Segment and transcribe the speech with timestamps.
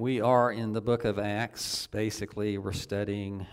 [0.00, 1.86] We are in the book of Acts.
[1.88, 3.46] Basically, we're studying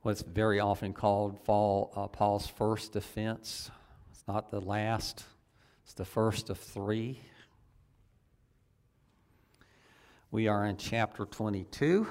[0.00, 3.70] what's very often called uh, Paul's first defense.
[4.10, 5.24] It's not the last,
[5.82, 7.20] it's the first of three.
[10.30, 12.06] We are in chapter 22.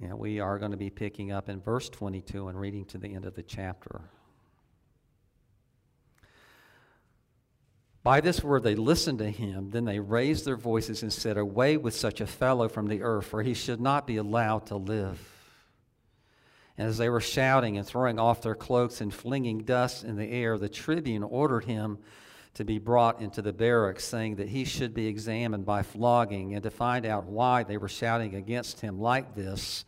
[0.00, 3.14] And we are going to be picking up in verse 22 and reading to the
[3.14, 4.00] end of the chapter.
[8.04, 9.70] By this word they listened to him.
[9.70, 13.26] Then they raised their voices and said, Away with such a fellow from the earth,
[13.26, 15.18] for he should not be allowed to live.
[16.76, 20.30] And as they were shouting and throwing off their cloaks and flinging dust in the
[20.30, 21.98] air, the tribune ordered him
[22.54, 26.62] to be brought into the barracks, saying that he should be examined by flogging and
[26.62, 29.86] to find out why they were shouting against him like this.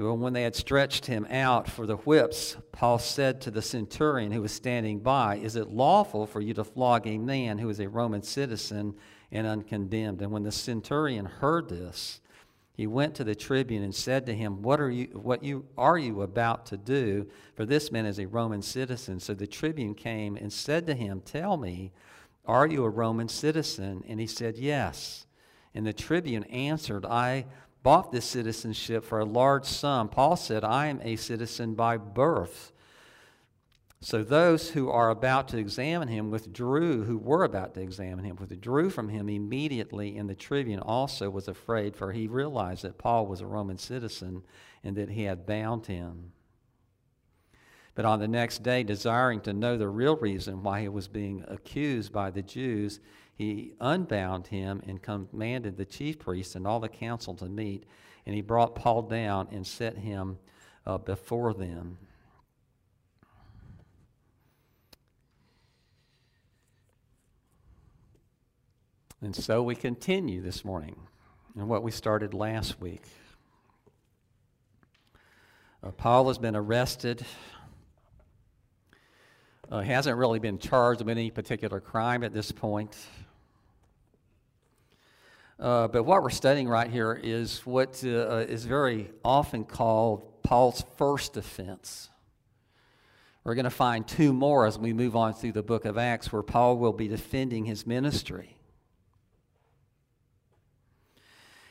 [0.00, 4.42] When they had stretched him out for the whips, Paul said to the centurion who
[4.42, 7.88] was standing by, Is it lawful for you to flog a man who is a
[7.88, 8.94] Roman citizen
[9.30, 10.22] and uncondemned?
[10.22, 12.20] And when the centurion heard this,
[12.72, 15.98] he went to the tribune and said to him, What are you, what you, are
[15.98, 17.28] you about to do?
[17.54, 19.20] For this man is a Roman citizen.
[19.20, 21.92] So the tribune came and said to him, Tell me,
[22.46, 24.02] are you a Roman citizen?
[24.08, 25.26] And he said, Yes.
[25.74, 27.44] And the tribune answered, I
[27.82, 30.08] bought this citizenship for a large sum.
[30.08, 32.72] Paul said, I am a citizen by birth.
[34.02, 38.36] So those who are about to examine him withdrew, who were about to examine him,
[38.36, 43.26] withdrew from him immediately, and the tribune also was afraid, for he realized that Paul
[43.26, 44.42] was a Roman citizen
[44.82, 46.32] and that he had bound him.
[47.94, 51.44] But on the next day, desiring to know the real reason why he was being
[51.46, 53.00] accused by the Jews,
[53.40, 57.86] he unbound him and commanded the chief priests and all the council to meet.
[58.26, 60.36] And he brought Paul down and set him
[60.84, 61.96] uh, before them.
[69.22, 70.96] And so we continue this morning
[71.56, 73.04] in what we started last week.
[75.82, 77.24] Uh, Paul has been arrested.
[79.70, 82.94] Uh, hasn't really been charged with any particular crime at this point.
[85.60, 90.82] Uh, but what we're studying right here is what uh, is very often called Paul's
[90.96, 92.08] first defense.
[93.44, 96.32] We're going to find two more as we move on through the book of Acts
[96.32, 98.56] where Paul will be defending his ministry.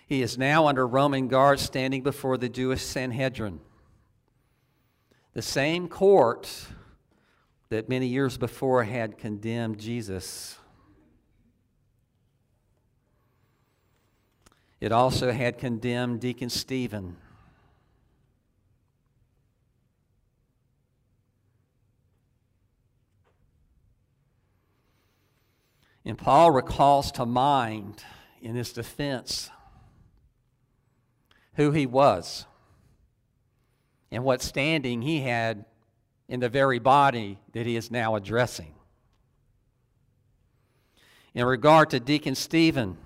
[0.05, 3.59] He is now under Roman guards standing before the Jewish Sanhedrin.
[5.33, 6.47] The same court
[7.69, 10.58] that many years before had condemned Jesus
[14.79, 17.17] It also had condemned Deacon Stephen.
[26.05, 28.03] And Paul recalls to mind
[28.41, 29.49] in his defense
[31.55, 32.45] who he was
[34.11, 35.65] and what standing he had
[36.29, 38.73] in the very body that he is now addressing.
[41.33, 42.97] In regard to Deacon Stephen,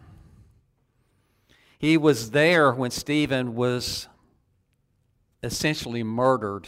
[1.83, 4.07] he was there when Stephen was
[5.43, 6.65] essentially murdered.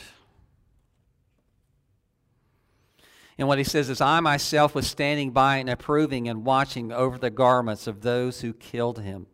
[3.37, 7.17] And what he says is, I myself was standing by and approving and watching over
[7.17, 9.27] the garments of those who killed him.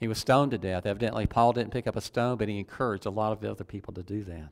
[0.00, 0.84] He was stoned to death.
[0.84, 3.62] Evidently, Paul didn't pick up a stone, but he encouraged a lot of the other
[3.62, 4.48] people to do that.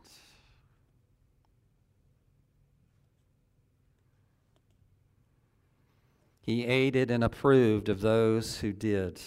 [6.47, 9.21] He aided and approved of those who did.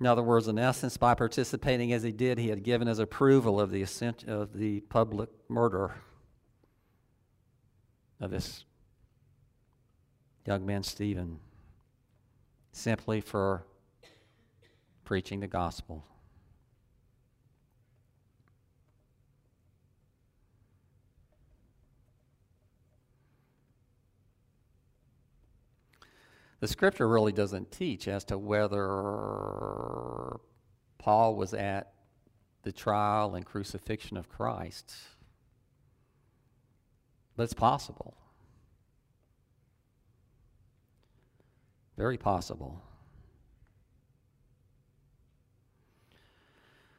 [0.00, 3.60] In other words, in essence, by participating as he did, he had given his approval
[3.60, 3.82] of the,
[4.26, 5.96] of the public murder
[8.18, 8.64] of this
[10.46, 11.38] young man, Stephen,
[12.72, 13.66] simply for
[15.04, 16.02] preaching the gospel.
[26.60, 28.86] The scripture really doesn't teach as to whether
[30.98, 31.94] Paul was at
[32.62, 34.92] the trial and crucifixion of Christ.
[37.34, 38.14] But it's possible.
[41.96, 42.82] Very possible.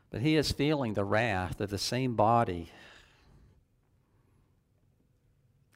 [0.09, 2.71] But he is feeling the wrath of the same body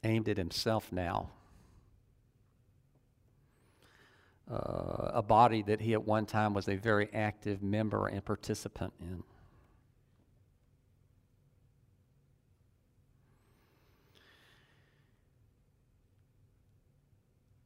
[0.02, 1.30] aimed at himself now
[4.50, 8.92] uh, a body that he at one time was a very active member and participant
[9.00, 9.22] in.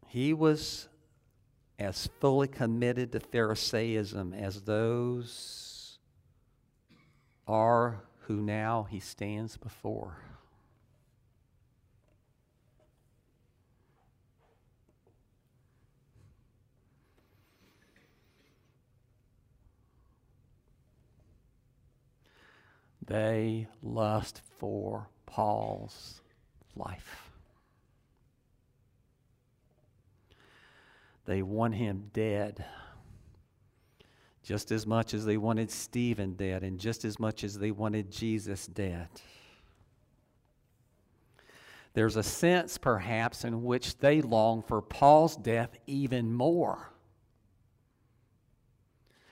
[0.07, 0.89] He was
[1.79, 5.99] as fully committed to Pharisaism as those
[7.47, 10.17] are who now he stands before.
[23.11, 26.21] They lust for Paul's
[26.77, 27.33] life.
[31.25, 32.65] They want him dead
[34.45, 38.13] just as much as they wanted Stephen dead and just as much as they wanted
[38.13, 39.09] Jesus dead.
[41.95, 46.93] There's a sense, perhaps, in which they long for Paul's death even more.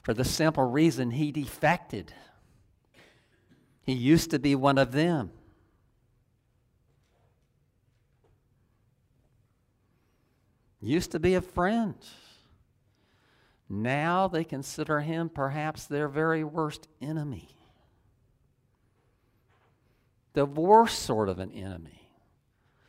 [0.02, 2.12] For the simple reason he defected.
[3.88, 5.30] He used to be one of them.
[10.78, 11.94] Used to be a friend.
[13.66, 17.48] Now they consider him perhaps their very worst enemy.
[20.34, 22.10] The worst sort of an enemy.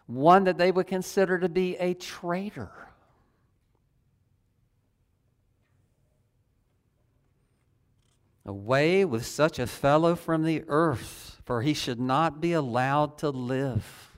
[0.06, 2.88] One that they would consider to be a traitor.
[8.50, 13.30] Away with such a fellow from the earth, for he should not be allowed to
[13.30, 14.18] live.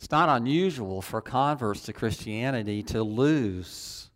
[0.00, 4.10] It's not unusual for converts to Christianity to lose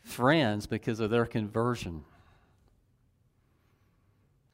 [0.00, 2.04] friends because of their conversion.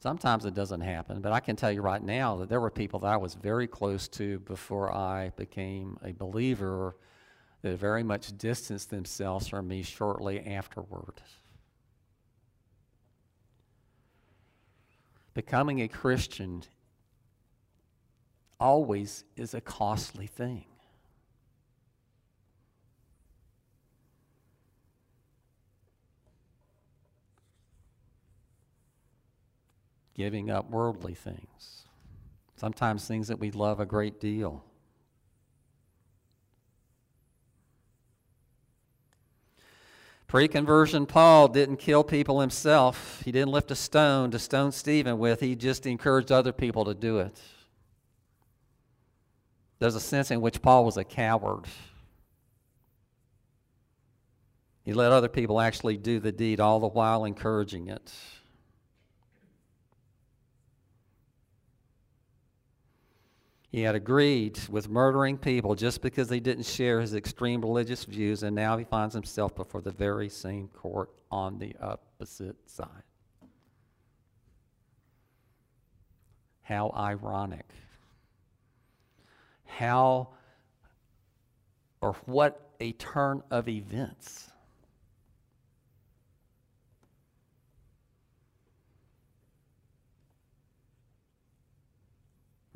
[0.05, 3.01] Sometimes it doesn't happen, but I can tell you right now that there were people
[3.01, 6.99] that I was very close to before I became a believer
[7.63, 11.23] that very much distanced themselves from me shortly afterward.
[15.33, 16.65] Becoming a Christian
[18.61, 20.67] always is a costly thing.
[30.15, 31.85] Giving up worldly things,
[32.57, 34.65] sometimes things that we love a great deal.
[40.27, 43.23] Pre conversion Paul didn't kill people himself.
[43.25, 45.39] He didn't lift a stone to stone Stephen with.
[45.39, 47.41] He just encouraged other people to do it.
[49.79, 51.67] There's a sense in which Paul was a coward.
[54.85, 58.13] He let other people actually do the deed, all the while encouraging it.
[63.75, 68.45] He had agreed with murdering people just because they didn't share his extreme religious views,
[68.45, 73.03] and now he finds himself before the very same court on the opposite side.
[76.63, 77.69] How ironic.
[79.65, 80.29] How
[82.01, 84.53] or what a turn of events.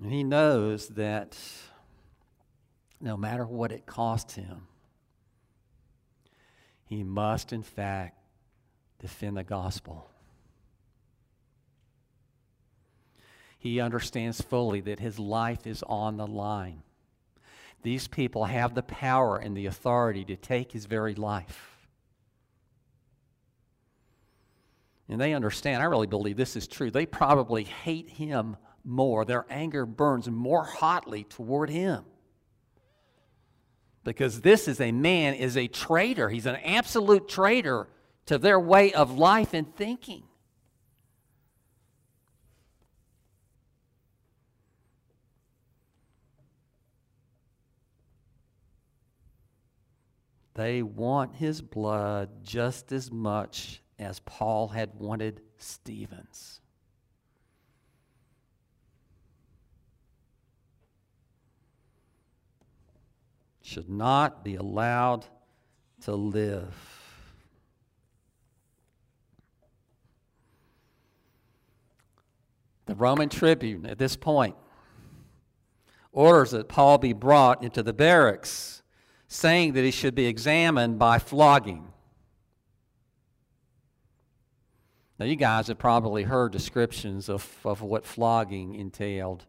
[0.02, 1.36] And he knows that
[3.00, 4.68] no matter what it costs him,
[6.84, 8.18] he must, in fact,
[9.00, 10.08] defend the gospel.
[13.58, 16.82] He understands fully that his life is on the line.
[17.82, 21.76] These people have the power and the authority to take his very life.
[25.08, 26.90] And they understand, I really believe this is true.
[26.90, 29.24] They probably hate him more.
[29.24, 32.04] Their anger burns more hotly toward him.
[34.04, 36.28] Because this is a man is a traitor.
[36.28, 37.88] He's an absolute traitor
[38.26, 40.22] to their way of life and thinking.
[50.58, 56.60] They want his blood just as much as Paul had wanted Stephen's.
[63.68, 65.26] Should not be allowed
[66.00, 66.74] to live.
[72.86, 74.56] The Roman tribune at this point
[76.12, 78.82] orders that Paul be brought into the barracks,
[79.26, 81.92] saying that he should be examined by flogging.
[85.18, 89.44] Now, you guys have probably heard descriptions of, of what flogging entailed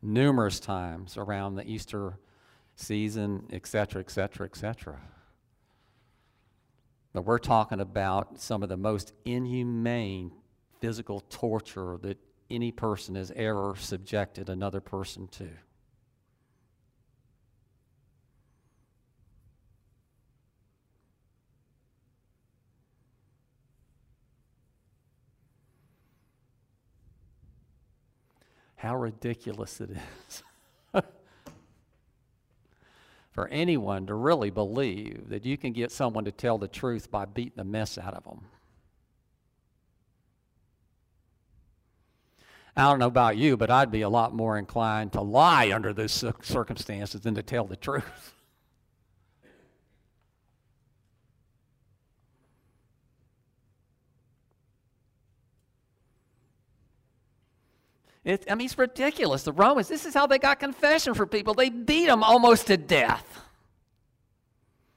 [0.00, 2.18] numerous times around the Easter
[2.76, 5.00] season, etc., etc., etc.
[7.12, 10.30] But we're talking about some of the most inhumane
[10.80, 12.18] physical torture that
[12.50, 15.48] any person has ever subjected another person to.
[28.76, 29.90] How ridiculous it
[30.28, 30.42] is
[33.36, 37.26] for anyone to really believe that you can get someone to tell the truth by
[37.26, 38.46] beating the mess out of them.
[42.74, 45.92] I don't know about you, but I'd be a lot more inclined to lie under
[45.92, 48.32] those circumstances than to tell the truth.
[58.26, 59.44] It, I mean, it's ridiculous.
[59.44, 61.54] The Romans, this is how they got confession for people.
[61.54, 63.40] They beat them almost to death.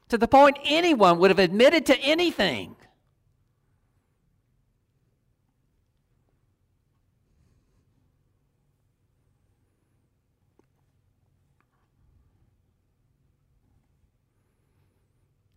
[0.10, 2.76] To the point anyone would have admitted to anything.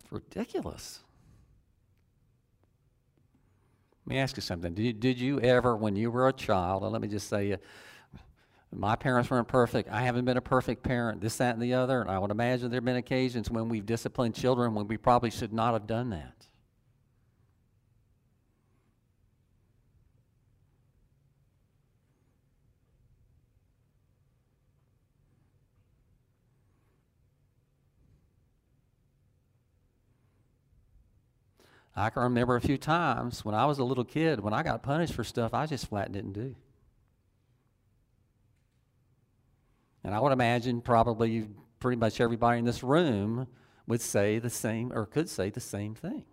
[0.03, 1.01] It's ridiculous.
[4.05, 4.75] Let me ask you something.
[4.75, 7.57] Did, did you ever, when you were a child, and let me just say, uh,
[8.75, 9.91] my parents weren't perfect.
[9.91, 12.01] I haven't been a perfect parent, this, that, and the other.
[12.01, 15.31] And I would imagine there have been occasions when we've disciplined children when we probably
[15.31, 16.47] should not have done that.
[31.95, 34.83] I can remember a few times when I was a little kid, when I got
[34.83, 36.55] punished for stuff I just flat didn't do.
[40.05, 43.47] And I would imagine probably pretty much everybody in this room
[43.87, 46.25] would say the same or could say the same thing.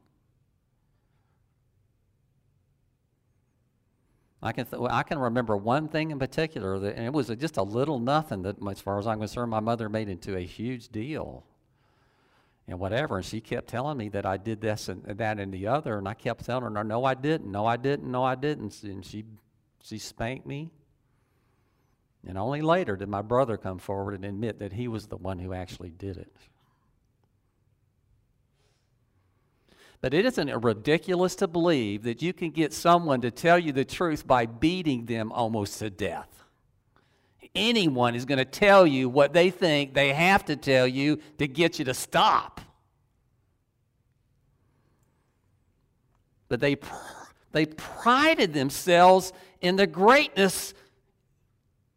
[4.41, 7.57] I can, th- I can remember one thing in particular, that, and it was just
[7.57, 10.87] a little nothing that, as far as I'm concerned, my mother made into a huge
[10.87, 11.45] deal
[12.69, 13.17] and whatever.
[13.17, 15.97] And she kept telling me that I did this and that and the other.
[15.97, 17.51] And I kept telling her, no, I didn't.
[17.51, 18.09] No, I didn't.
[18.11, 18.83] No, I didn't.
[18.83, 19.25] And she,
[19.83, 20.69] she spanked me.
[22.27, 25.39] And only later did my brother come forward and admit that he was the one
[25.39, 26.35] who actually did it.
[30.01, 33.83] But it isn't ridiculous to believe that you can get someone to tell you the
[33.83, 36.38] truth by beating them almost to death
[37.55, 41.47] anyone is going to tell you what they think they have to tell you to
[41.47, 42.61] get you to stop.
[46.47, 46.77] But they,
[47.51, 50.73] they prided themselves in the greatness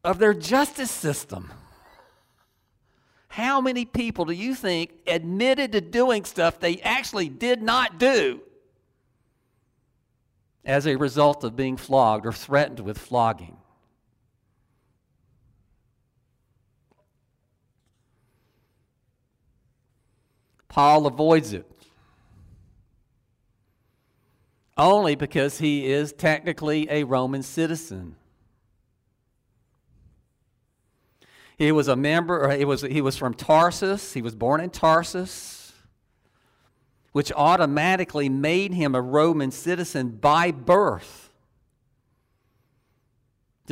[0.04, 1.50] of their justice system.
[3.28, 8.42] How many people do you think admitted to doing stuff they actually did not do
[10.64, 13.56] as a result of being flogged or threatened with flogging?
[20.72, 21.70] Paul avoids it.
[24.78, 28.16] Only because he is technically a Roman citizen.
[31.58, 34.14] He was a member, he was, he was from Tarsus.
[34.14, 35.74] He was born in Tarsus,
[37.12, 41.31] which automatically made him a Roman citizen by birth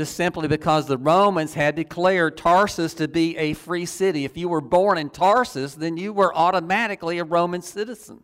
[0.01, 4.25] just simply because the Romans had declared Tarsus to be a free city.
[4.25, 8.23] If you were born in Tarsus, then you were automatically a Roman citizen.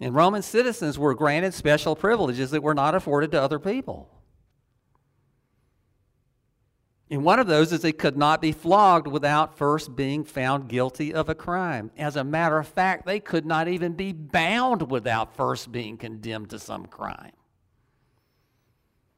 [0.00, 4.19] And Roman citizens were granted special privileges that were not afforded to other people.
[7.10, 11.12] And one of those is they could not be flogged without first being found guilty
[11.12, 11.90] of a crime.
[11.98, 16.50] As a matter of fact, they could not even be bound without first being condemned
[16.50, 17.32] to some crime.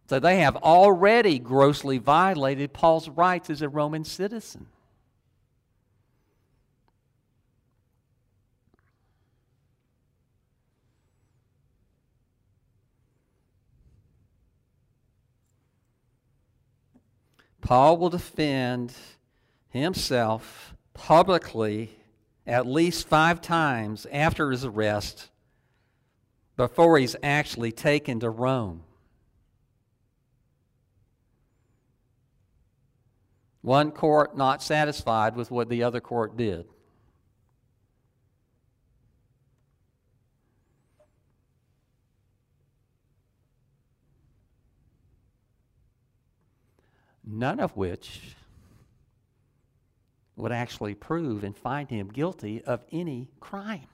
[0.08, 4.66] So they have already grossly violated Paul's rights as a Roman citizen.
[17.62, 18.92] Paul will defend
[19.68, 21.96] himself publicly
[22.46, 25.30] at least five times after his arrest
[26.56, 28.82] before he's actually taken to Rome.
[33.62, 36.66] One court not satisfied with what the other court did.
[47.32, 48.36] none of which
[50.36, 53.86] would actually prove and find him guilty of any crime.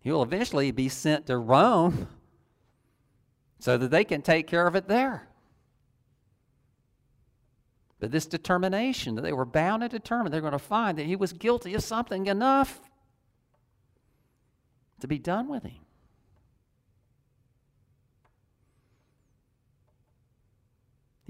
[0.00, 2.08] He will eventually be sent to Rome
[3.58, 5.26] so that they can take care of it there.
[7.98, 11.16] But this determination that they were bound and determined, they're going to find that he
[11.16, 12.82] was guilty of something enough
[15.00, 15.83] to be done with him.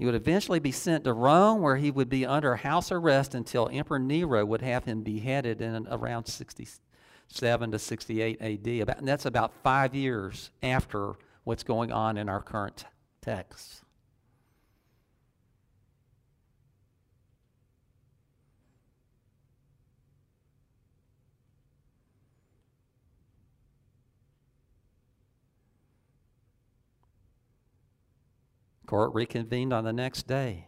[0.05, 3.67] He would eventually be sent to Rome, where he would be under house arrest until
[3.73, 8.81] Emperor Nero would have him beheaded in around 67 to 68 AD.
[8.81, 12.85] About, that's about five years after what's going on in our current
[13.23, 13.81] text.
[28.85, 30.67] Court reconvened on the next day.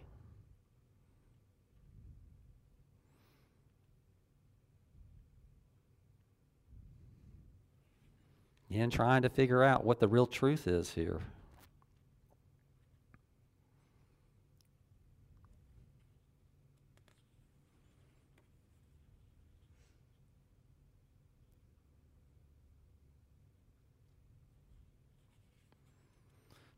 [8.70, 11.22] And trying to figure out what the real truth is here.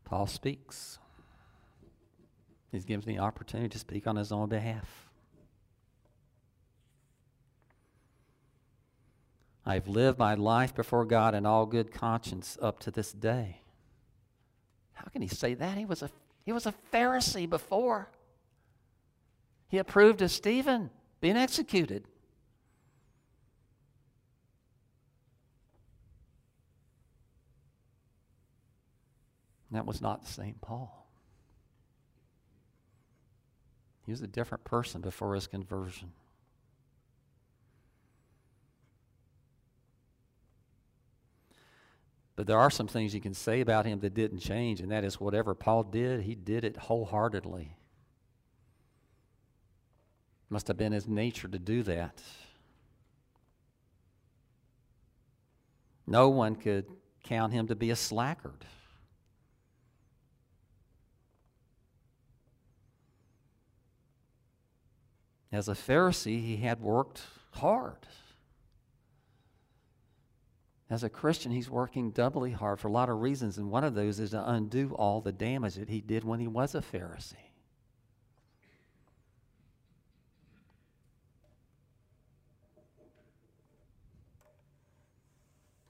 [0.04, 0.99] Paul speaks.
[2.70, 5.08] He's given the opportunity to speak on his own behalf.
[9.66, 13.60] I've lived my life before God in all good conscience up to this day.
[14.94, 15.76] How can he say that?
[15.76, 16.10] He was a,
[16.44, 18.08] he was a Pharisee before.
[19.68, 22.04] He approved of Stephen being executed.
[29.72, 30.99] that was not the same Paul.
[34.10, 36.10] He was a different person before his conversion.
[42.34, 45.04] But there are some things you can say about him that didn't change, and that
[45.04, 47.76] is whatever Paul did, he did it wholeheartedly.
[50.48, 52.20] Must have been his nature to do that.
[56.04, 56.86] No one could
[57.22, 58.64] count him to be a slackard.
[65.52, 68.06] As a Pharisee, he had worked hard.
[70.88, 73.94] As a Christian, he's working doubly hard for a lot of reasons, and one of
[73.94, 77.36] those is to undo all the damage that he did when he was a Pharisee.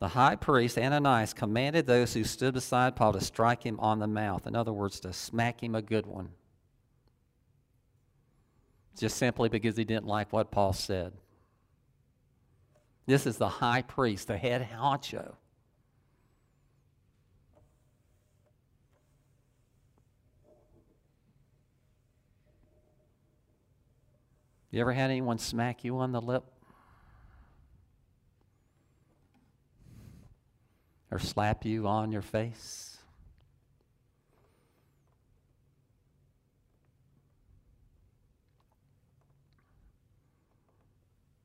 [0.01, 4.07] The high priest Ananias commanded those who stood beside Paul to strike him on the
[4.07, 4.47] mouth.
[4.47, 6.31] In other words, to smack him a good one
[8.99, 11.13] just simply because he didn't like what Paul said.
[13.07, 15.35] This is the high priest, the head honcho.
[24.71, 26.45] You ever had anyone smack you on the lip?
[31.11, 32.90] Or slap you on your face?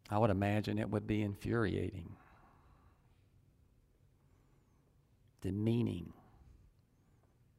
[0.09, 2.15] I would imagine it would be infuriating,
[5.41, 6.13] demeaning,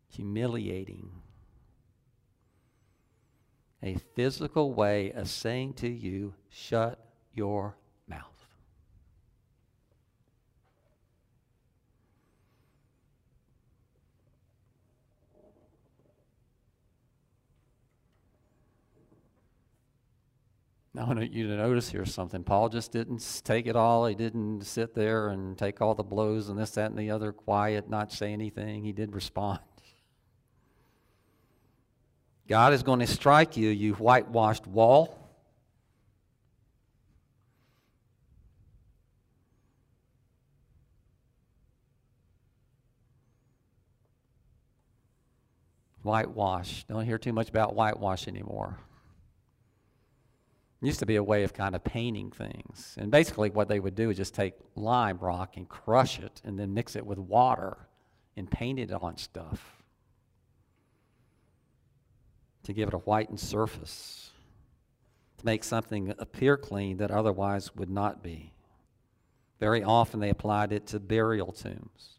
[0.08, 1.10] humiliating.
[3.82, 6.98] A physical way of saying to you, shut
[7.34, 7.76] your
[8.08, 8.46] mouth.
[20.98, 22.42] I want you to notice here something.
[22.42, 24.06] Paul just didn't take it all.
[24.06, 27.32] He didn't sit there and take all the blows and this, that, and the other,
[27.32, 28.82] quiet, not say anything.
[28.82, 29.60] He did respond.
[32.48, 35.18] God is going to strike you, you whitewashed wall.
[46.02, 46.84] Whitewash.
[46.84, 48.78] Don't hear too much about whitewash anymore
[50.82, 52.96] used to be a way of kind of painting things.
[52.98, 56.58] And basically, what they would do is just take lime rock and crush it and
[56.58, 57.78] then mix it with water
[58.36, 59.82] and paint it on stuff
[62.64, 64.32] to give it a whitened surface,
[65.38, 68.52] to make something appear clean that otherwise would not be.
[69.60, 72.15] Very often, they applied it to burial tombs.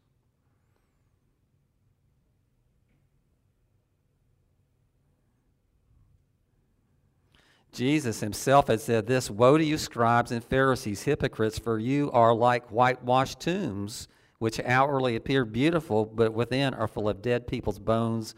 [7.78, 12.34] Jesus himself had said this Woe to you, scribes and Pharisees, hypocrites, for you are
[12.34, 14.08] like whitewashed tombs,
[14.40, 18.34] which outwardly appear beautiful, but within are full of dead people's bones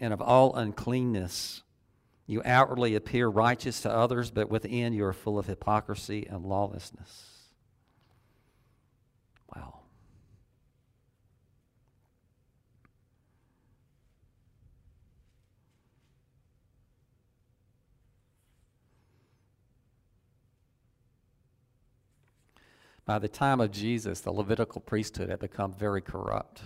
[0.00, 1.62] and of all uncleanness.
[2.26, 7.33] You outwardly appear righteous to others, but within you are full of hypocrisy and lawlessness.
[23.06, 26.62] By the time of Jesus, the Levitical priesthood had become very corrupt.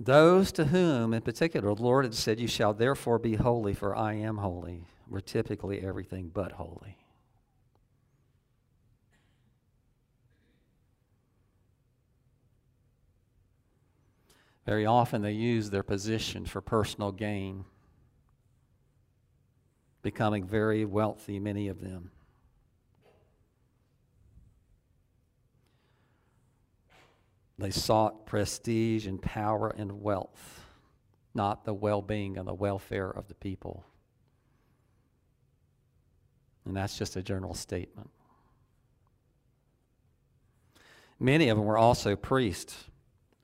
[0.00, 3.94] Those to whom, in particular, the Lord had said, You shall therefore be holy, for
[3.94, 6.98] I am holy, were typically everything but holy.
[14.66, 17.64] Very often they use their position for personal gain,
[20.04, 22.10] becoming very wealthy, many of them.
[27.58, 30.60] They sought prestige and power and wealth,
[31.34, 33.86] not the well being and the welfare of the people.
[36.66, 38.10] And that's just a general statement.
[41.18, 42.84] Many of them were also priests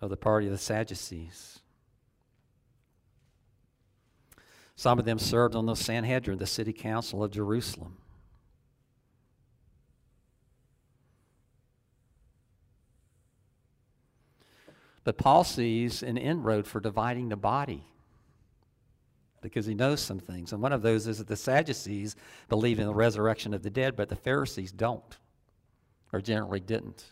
[0.02, 1.59] of the party of the Sadducees.
[4.80, 7.98] Some of them served on the Sanhedrin, the city council of Jerusalem.
[15.04, 17.84] But Paul sees an inroad for dividing the body
[19.42, 20.54] because he knows some things.
[20.54, 22.16] And one of those is that the Sadducees
[22.48, 25.18] believe in the resurrection of the dead, but the Pharisees don't,
[26.10, 27.04] or generally didn't.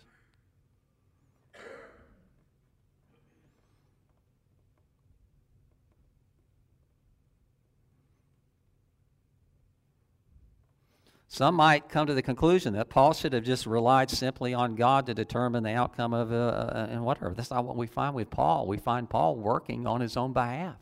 [11.30, 15.04] Some might come to the conclusion that Paul should have just relied simply on God
[15.06, 17.34] to determine the outcome of uh, uh, and whatever.
[17.34, 18.66] That's not what we find with Paul.
[18.66, 20.76] We find Paul working on his own behalf.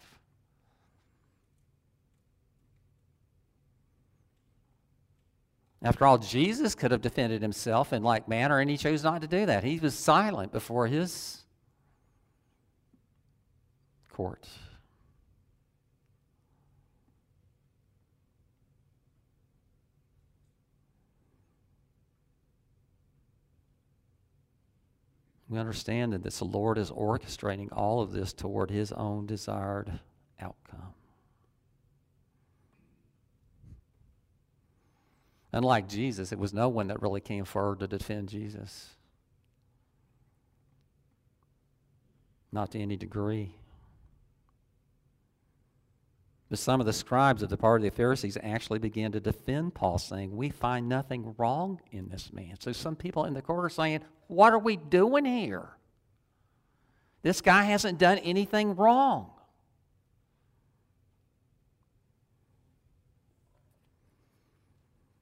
[5.82, 9.28] After all, Jesus could have defended himself in like manner, and he chose not to
[9.28, 9.64] do that.
[9.64, 11.42] He was silent before his
[14.12, 14.48] court.
[25.56, 30.00] We understand that this the Lord is orchestrating all of this toward his own desired
[30.38, 30.92] outcome.
[35.54, 38.90] Unlike Jesus, it was no one that really came forward to defend Jesus.
[42.52, 43.54] Not to any degree.
[46.48, 49.74] But some of the scribes of the party of the Pharisees actually began to defend
[49.74, 52.56] Paul, saying, We find nothing wrong in this man.
[52.60, 55.70] So some people in the court are saying, What are we doing here?
[57.22, 59.32] This guy hasn't done anything wrong.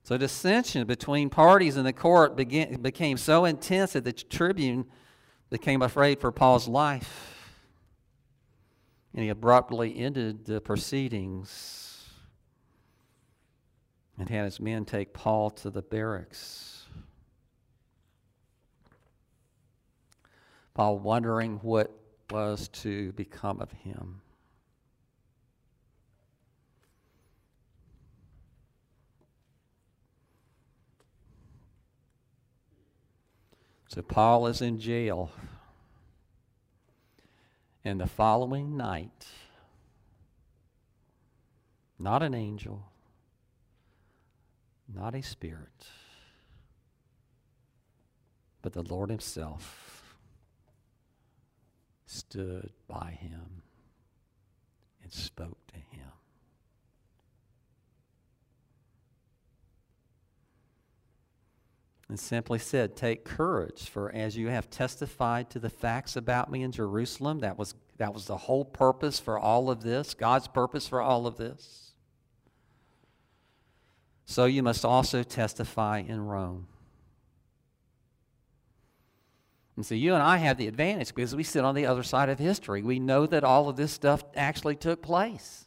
[0.02, 4.84] So dissension between parties in the court began, became so intense that the tribune
[5.48, 7.33] became afraid for Paul's life
[9.14, 12.10] and he abruptly ended the proceedings
[14.18, 16.86] and had his men take Paul to the barracks.
[20.74, 21.96] Paul wondering what
[22.30, 24.20] was to become of him.
[33.88, 35.30] So Paul is in jail.
[37.84, 39.26] And the following night,
[41.98, 42.86] not an angel,
[44.92, 45.88] not a spirit,
[48.62, 49.94] but the Lord Himself
[52.14, 53.62] stood by him
[55.02, 56.10] and spoke to him.
[62.08, 66.62] And simply said, Take courage, for as you have testified to the facts about me
[66.62, 70.86] in Jerusalem, that was, that was the whole purpose for all of this, God's purpose
[70.86, 71.92] for all of this.
[74.26, 76.66] So you must also testify in Rome.
[79.76, 82.28] And so you and I have the advantage because we sit on the other side
[82.28, 82.82] of history.
[82.82, 85.66] We know that all of this stuff actually took place.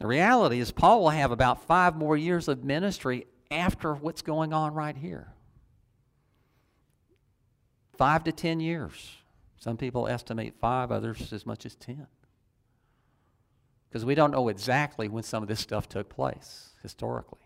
[0.00, 4.52] The reality is, Paul will have about five more years of ministry after what's going
[4.52, 5.34] on right here.
[7.98, 9.18] Five to ten years.
[9.58, 12.06] Some people estimate five, others as much as ten.
[13.90, 17.39] because we don't know exactly when some of this stuff took place historically.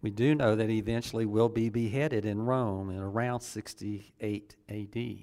[0.00, 5.16] We do know that he eventually will be beheaded in Rome in around 68 AD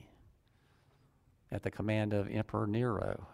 [1.51, 3.27] at the command of Emperor Nero.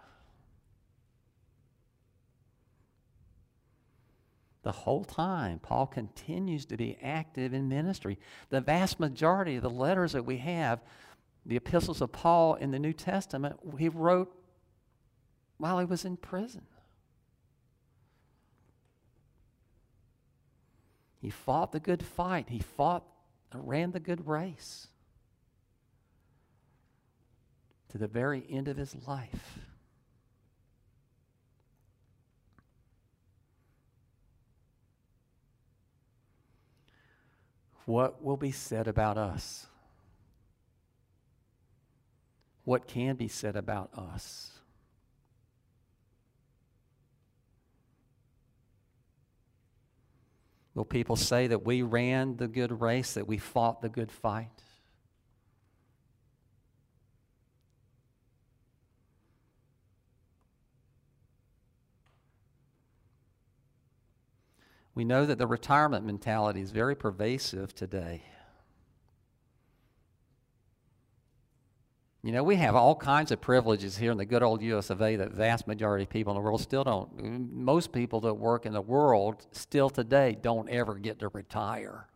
[4.64, 8.20] The whole time, Paul continues to be active in ministry.
[8.50, 10.82] The vast majority of the letters that we have,
[11.46, 14.32] the epistles of Paul in the New Testament, he wrote
[15.58, 16.68] while he was in prison.
[21.22, 22.50] He fought the good fight.
[22.50, 23.04] He fought,
[23.54, 24.88] ran the good race
[27.90, 29.60] to the very end of his life.
[37.86, 39.68] What will be said about us?
[42.64, 44.61] What can be said about us?
[50.74, 54.64] Will people say that we ran the good race, that we fought the good fight?
[64.94, 68.24] We know that the retirement mentality is very pervasive today.
[72.24, 75.02] You know, we have all kinds of privileges here in the good old US of
[75.02, 77.10] A that vast majority of people in the world still don't.
[77.52, 82.08] Most people that work in the world still today don't ever get to retire.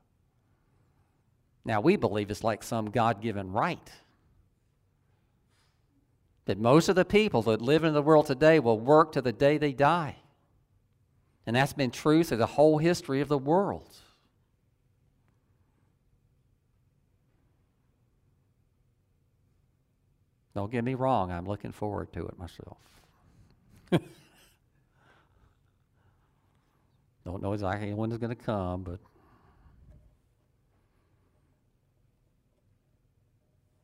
[1.63, 3.91] Now, we believe it's like some God given right.
[6.45, 9.33] That most of the people that live in the world today will work to the
[9.33, 10.17] day they die.
[11.47, 13.97] And that's been true through the whole history of the world.
[20.55, 22.77] Don't get me wrong, I'm looking forward to it myself.
[27.25, 28.99] Don't know exactly when it's going to come, but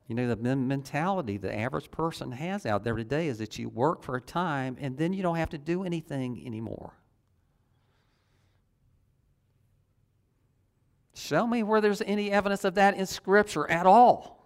[0.08, 4.02] you know, the mentality the average person has out there today is that you work
[4.02, 6.94] for a time and then you don't have to do anything anymore.
[11.14, 14.41] Show me where there's any evidence of that in Scripture at all.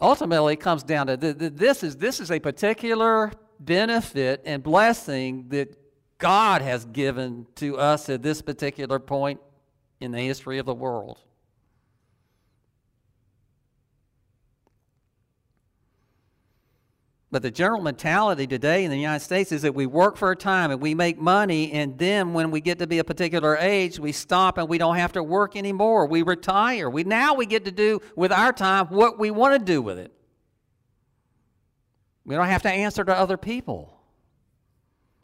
[0.00, 5.76] Ultimately, it comes down to this is, this is a particular benefit and blessing that
[6.18, 9.40] God has given to us at this particular point
[10.00, 11.18] in the history of the world.
[17.38, 20.36] But the general mentality today in the United States is that we work for a
[20.36, 24.00] time and we make money, and then when we get to be a particular age,
[24.00, 26.06] we stop and we don't have to work anymore.
[26.06, 26.90] We retire.
[26.90, 30.00] We now we get to do with our time what we want to do with
[30.00, 30.12] it.
[32.24, 33.96] We don't have to answer to other people.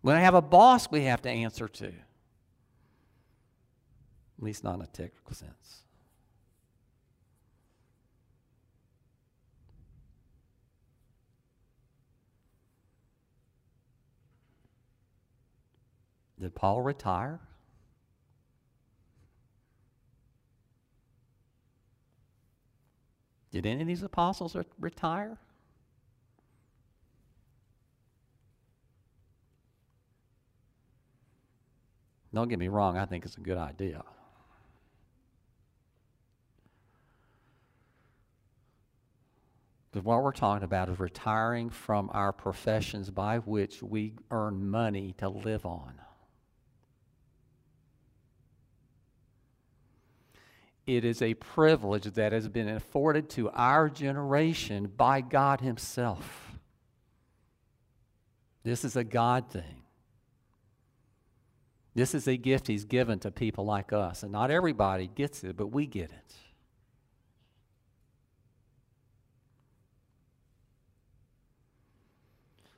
[0.03, 1.88] We don't have a boss we have to answer to.
[1.88, 1.94] At
[4.38, 5.83] least not in a technical sense.
[16.44, 17.40] Did Paul retire?
[23.50, 25.38] Did any of these apostles retire?
[32.35, 34.04] Don't get me wrong, I think it's a good idea.
[39.92, 45.14] But what we're talking about is retiring from our professions by which we earn money
[45.16, 46.04] to live on.
[50.87, 56.53] It is a privilege that has been afforded to our generation by God Himself.
[58.64, 59.83] This is a God thing.
[61.94, 64.23] This is a gift He's given to people like us.
[64.23, 66.35] And not everybody gets it, but we get it.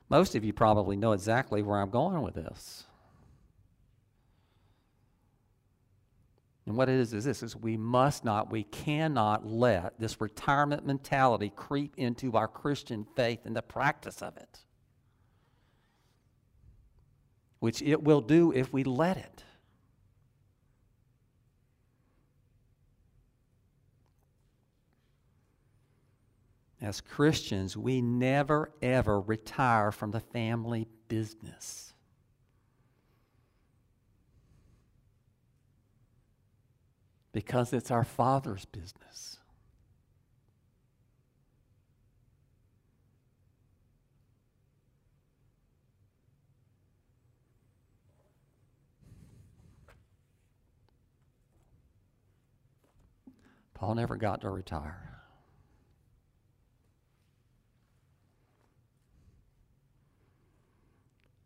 [0.09, 2.86] Most of you probably know exactly where I'm going with this.
[6.67, 10.85] And what it is is this is we must not, we cannot let this retirement
[10.85, 14.59] mentality creep into our Christian faith and the practice of it.
[17.61, 19.45] Which it will do if we let it.
[26.81, 31.95] As Christians, we never ever retire from the family business.
[37.37, 39.37] Because it's our Father's business.
[53.75, 55.21] Paul never got to retire.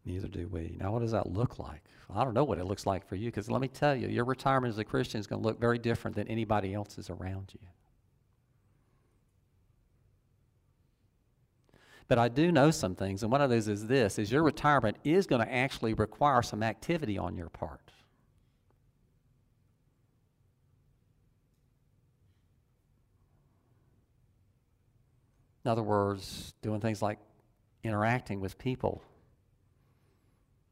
[0.04, 0.76] Neither do we.
[0.78, 1.82] Now, what does that look like?
[2.14, 4.24] I don't know what it looks like for you because let me tell you, your
[4.24, 7.66] retirement as a Christian is going to look very different than anybody else's around you.
[12.08, 14.96] But I do know some things, and one of those is this is your retirement
[15.04, 17.92] is going to actually require some activity on your part.
[25.64, 27.18] In other words, doing things like
[27.84, 29.02] interacting with people.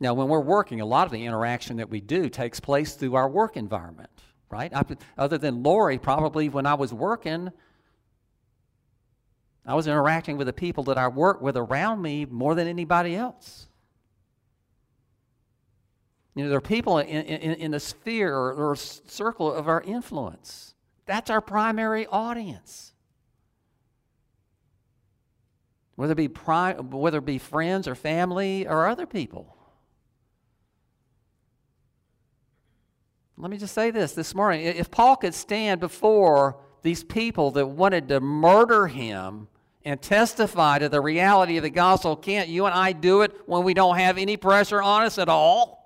[0.01, 3.17] Now, when we're working, a lot of the interaction that we do takes place through
[3.17, 4.11] our work environment,
[4.49, 4.73] right?
[4.73, 4.85] I,
[5.17, 7.51] other than Lori, probably when I was working,
[9.67, 13.17] I was interacting with the people that I work with around me more than anybody
[13.17, 13.69] else.
[16.35, 19.83] You know, there are people in, in, in the sphere or, or circle of our
[19.83, 20.75] influence.
[21.07, 22.93] That's our primary audience
[25.99, 29.58] whether it be, pri- whether it be friends or family or other people.
[33.41, 34.63] Let me just say this this morning.
[34.63, 39.47] If Paul could stand before these people that wanted to murder him
[39.85, 43.63] and testify to the reality of the gospel, can't you and I do it when
[43.63, 45.79] we don't have any pressure on us at all?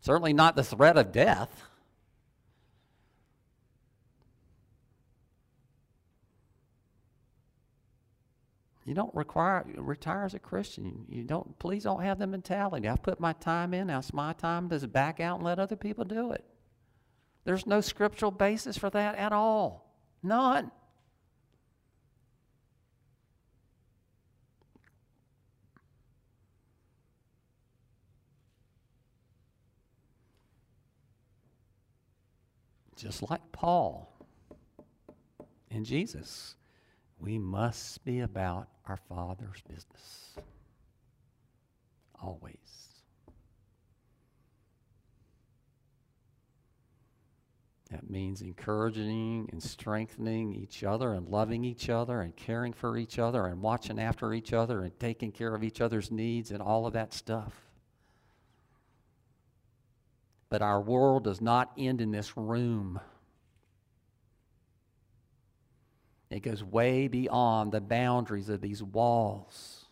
[0.00, 1.62] Certainly not the threat of death.
[8.90, 11.04] You don't require retire as a Christian.
[11.08, 11.56] You don't.
[11.60, 12.88] Please don't have the mentality.
[12.88, 13.86] I've put my time in.
[13.86, 16.44] Now it's my time to back out and let other people do it.
[17.44, 19.94] There's no scriptural basis for that at all.
[20.24, 20.72] None.
[32.96, 34.12] Just like Paul
[35.70, 36.56] and Jesus
[37.20, 40.34] we must be about our Father's business.
[42.22, 42.54] Always.
[47.90, 53.18] That means encouraging and strengthening each other and loving each other and caring for each
[53.18, 56.86] other and watching after each other and taking care of each other's needs and all
[56.86, 57.52] of that stuff.
[60.50, 63.00] But our world does not end in this room.
[66.30, 69.86] It goes way beyond the boundaries of these walls.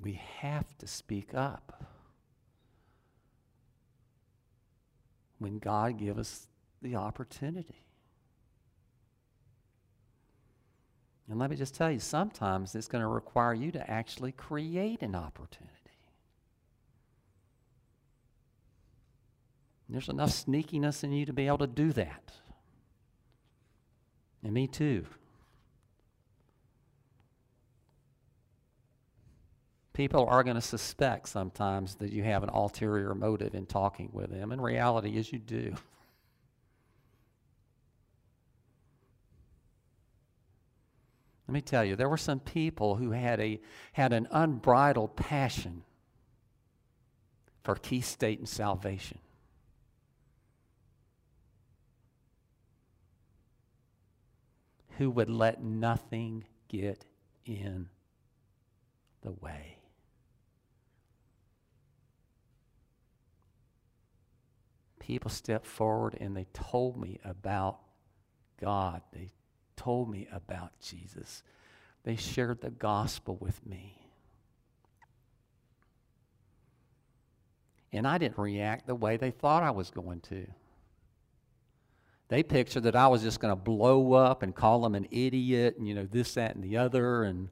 [0.00, 1.84] We have to speak up
[5.38, 6.46] when God gives us
[6.82, 7.84] the opportunity.
[11.30, 15.00] And let me just tell you, sometimes it's going to require you to actually create
[15.02, 15.83] an opportunity.
[19.88, 22.32] There's enough sneakiness in you to be able to do that.
[24.42, 25.06] And me too.
[29.92, 34.30] People are going to suspect sometimes that you have an ulterior motive in talking with
[34.30, 34.50] them.
[34.50, 35.74] And reality is you do.
[41.46, 43.60] Let me tell you, there were some people who had, a,
[43.92, 45.84] had an unbridled passion
[47.62, 49.18] for Key State and salvation.
[54.98, 57.04] Who would let nothing get
[57.44, 57.88] in
[59.22, 59.78] the way.
[64.98, 67.78] People stepped forward and they told me about
[68.60, 69.02] God.
[69.12, 69.32] They
[69.76, 71.42] told me about Jesus.
[72.04, 74.00] They shared the gospel with me.
[77.92, 80.46] And I didn't react the way they thought I was going to.
[82.28, 85.76] They pictured that I was just going to blow up and call them an idiot
[85.78, 87.50] and, you know, this, that, and the other and,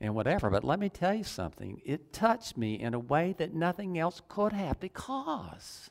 [0.00, 0.48] and whatever.
[0.48, 1.82] But let me tell you something.
[1.84, 5.90] It touched me in a way that nothing else could have because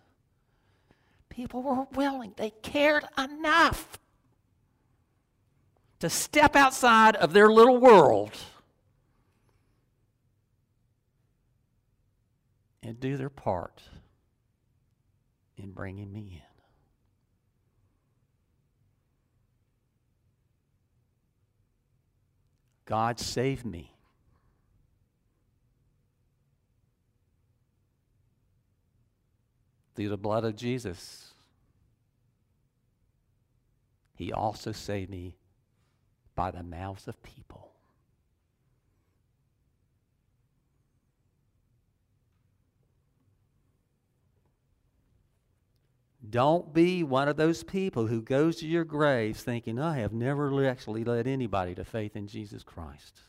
[1.30, 4.00] people were willing, they cared enough
[6.00, 8.32] to step outside of their little world
[12.84, 13.82] and do their part
[15.58, 16.51] in bringing me in.
[22.92, 23.94] God save me.
[29.96, 31.34] Through the blood of Jesus,
[34.14, 35.38] He also saved me
[36.36, 37.71] by the mouths of people.
[46.32, 50.66] Don't be one of those people who goes to your graves thinking, I have never
[50.66, 53.20] actually led anybody to faith in Jesus Christ.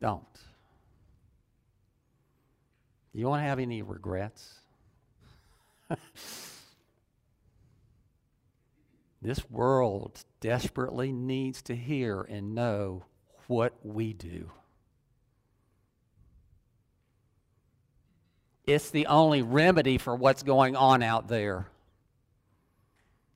[0.00, 0.22] Don't.
[3.12, 4.60] You won't have any regrets.
[9.20, 13.06] this world desperately needs to hear and know
[13.48, 14.52] what we do.
[18.68, 21.68] It's the only remedy for what's going on out there.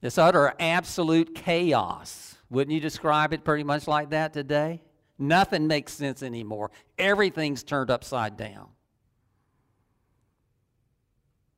[0.03, 2.37] This utter absolute chaos.
[2.51, 4.83] Wouldn't you describe it pretty much like that today?
[5.19, 6.71] Nothing makes sense anymore.
[6.99, 8.69] Everything's turned upside down.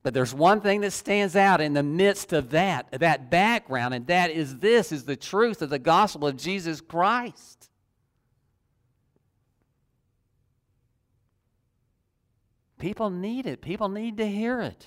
[0.04, 4.06] But there's one thing that stands out in the midst of that, that background, and
[4.06, 7.70] that is this is the truth of the gospel of Jesus Christ.
[12.84, 13.62] People need it.
[13.62, 14.86] People need to hear it.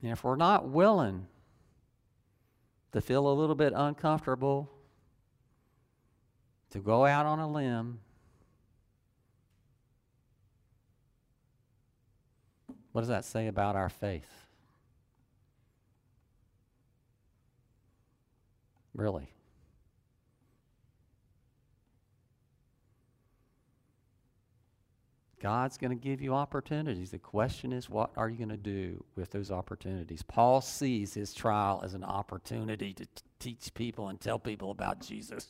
[0.00, 1.26] And if we're not willing
[2.92, 4.70] to feel a little bit uncomfortable,
[6.70, 7.98] to go out on a limb,
[12.92, 14.30] what does that say about our faith?
[18.94, 19.32] Really?
[25.40, 27.10] God's going to give you opportunities.
[27.10, 30.22] The question is, what are you going to do with those opportunities?
[30.22, 35.00] Paul sees his trial as an opportunity to t- teach people and tell people about
[35.00, 35.48] Jesus.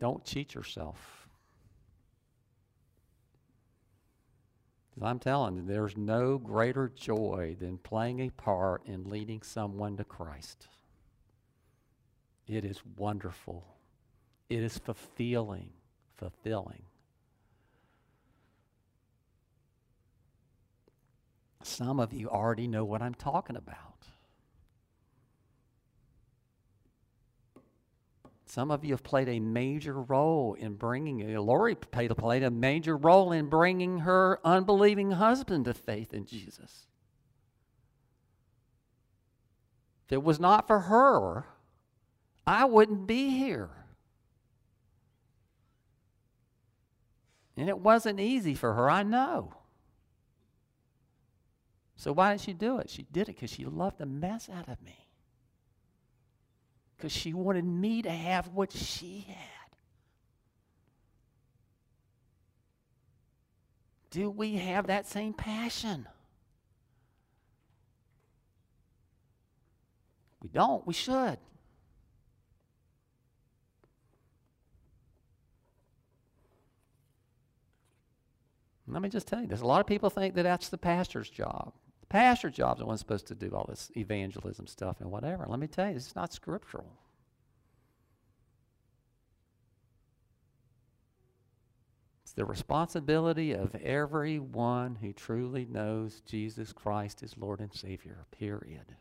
[0.00, 1.28] Don't cheat yourself.
[5.00, 10.04] I'm telling you, there's no greater joy than playing a part in leading someone to
[10.04, 10.66] Christ.
[12.46, 13.64] It is wonderful.
[14.48, 15.70] It is fulfilling,
[16.16, 16.82] fulfilling.
[21.62, 23.92] Some of you already know what I'm talking about.
[28.52, 33.32] Some of you have played a major role in bringing, Lori played, a major role
[33.32, 36.86] in bringing her unbelieving husband to faith in Jesus.
[40.04, 41.46] If it was not for her,
[42.46, 43.70] I wouldn't be here.
[47.56, 49.54] And it wasn't easy for her, I know.
[51.96, 52.90] So why did she do it?
[52.90, 55.06] She did it because she loved the mess out of me.
[56.96, 59.36] Because she wanted me to have what she had.
[64.10, 66.06] Do we have that same passion?
[70.42, 70.84] We don't.
[70.86, 71.38] We should.
[78.88, 81.30] Let me just tell you, there's a lot of people think that that's the pastor's
[81.30, 81.72] job.
[82.00, 85.46] The pastor's job is the one supposed to do all this evangelism stuff and whatever.
[85.48, 86.98] Let me tell you, it's not scriptural.
[92.24, 98.96] It's the responsibility of everyone who truly knows Jesus Christ is Lord and Savior, period.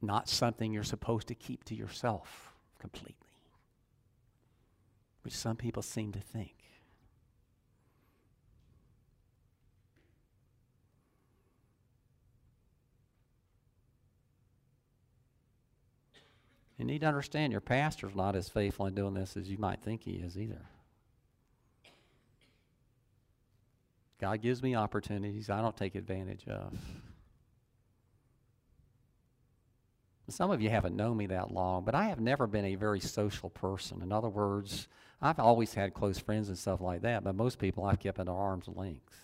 [0.00, 3.27] Not something you're supposed to keep to yourself completely
[5.28, 6.54] which some people seem to think.
[16.78, 19.82] You need to understand your pastor's not as faithful in doing this as you might
[19.82, 20.64] think he is either.
[24.18, 26.72] God gives me opportunities I don't take advantage of.
[30.30, 33.00] Some of you haven't known me that long, but I have never been a very
[33.00, 34.00] social person.
[34.00, 34.88] In other words,
[35.20, 38.28] I've always had close friends and stuff like that, but most people I've kept at
[38.28, 39.16] arm's length.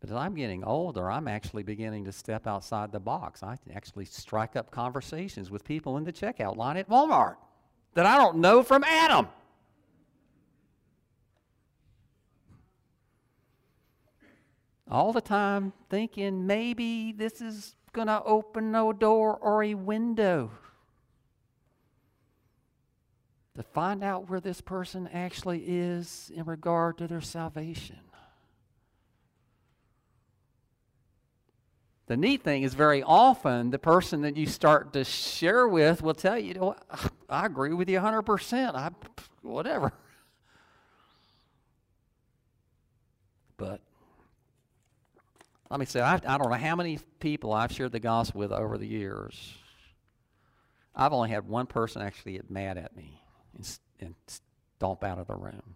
[0.00, 3.42] But as I'm getting older, I'm actually beginning to step outside the box.
[3.42, 7.36] I actually strike up conversations with people in the checkout line at Walmart
[7.94, 9.28] that I don't know from Adam.
[14.88, 20.50] All the time thinking maybe this is going to open no door or a window.
[23.56, 27.98] to find out where this person actually is in regard to their salvation.
[32.06, 36.14] The neat thing is, very often, the person that you start to share with will
[36.14, 36.76] tell you, you know,
[37.28, 38.74] I agree with you 100%.
[38.74, 38.90] I,
[39.42, 39.92] whatever.
[43.58, 43.80] But
[45.70, 48.52] let me say, I, I don't know how many people I've shared the gospel with
[48.52, 49.54] over the years.
[50.94, 53.22] I've only had one person actually get mad at me
[53.54, 54.14] and, and
[54.76, 55.74] stomp out of the room.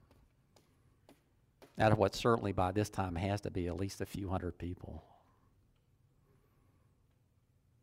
[1.78, 4.58] Out of what certainly by this time has to be at least a few hundred
[4.58, 5.02] people.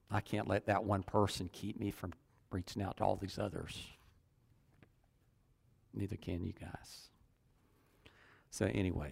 [0.10, 2.14] I can't let that one person keep me from
[2.51, 3.78] reaching out to all these others.
[5.93, 7.10] Neither can you guys.
[8.49, 9.12] So, anyway,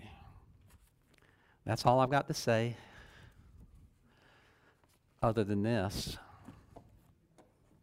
[1.65, 2.75] that's all I've got to say.
[5.21, 6.17] Other than this,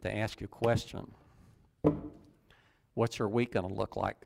[0.02, 1.10] to ask you a question
[2.94, 4.16] What's your week going to look like?